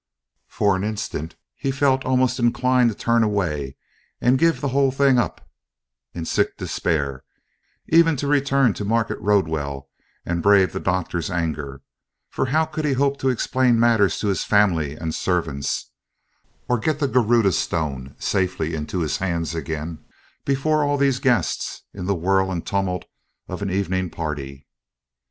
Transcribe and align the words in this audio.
For 0.47 0.75
an 0.75 0.83
instant 0.83 1.35
he 1.55 1.69
felt 1.69 2.05
almost 2.07 2.39
inclined 2.39 2.89
to 2.89 2.95
turn 2.95 3.21
away 3.21 3.75
and 4.19 4.39
give 4.39 4.59
the 4.59 4.69
whole 4.69 4.89
thing 4.89 5.19
up 5.19 5.47
in 6.15 6.25
sick 6.25 6.57
despair 6.57 7.23
even 7.87 8.15
to 8.15 8.25
return 8.25 8.73
to 8.73 8.83
Market 8.83 9.19
Rodwell 9.19 9.91
and 10.25 10.41
brave 10.41 10.73
the 10.73 10.79
Doctor's 10.79 11.29
anger; 11.29 11.83
for 12.31 12.47
how 12.47 12.65
could 12.65 12.83
he 12.83 12.93
hope 12.93 13.19
to 13.19 13.29
explain 13.29 13.79
matters 13.79 14.17
to 14.21 14.27
his 14.29 14.43
family 14.43 14.95
and 14.95 15.13
servants, 15.13 15.91
or 16.67 16.79
get 16.79 16.97
the 16.97 17.07
Garudâ 17.07 17.53
Stone 17.53 18.15
safely 18.17 18.73
into 18.73 19.01
his 19.01 19.17
hands 19.17 19.53
again 19.53 20.03
before 20.45 20.83
all 20.83 20.97
these 20.97 21.19
guests, 21.19 21.83
in 21.93 22.05
the 22.05 22.15
whirl 22.15 22.51
and 22.51 22.65
tumult 22.65 23.05
of 23.47 23.61
an 23.61 23.69
evening 23.69 24.09
party? 24.09 24.65